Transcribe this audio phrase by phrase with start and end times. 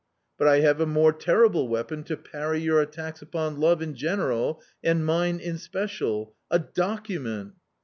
[0.39, 4.59] But I have a more terrible weapon to parry your attacks upon love in general
[4.83, 7.53] ^nd mine in special— a document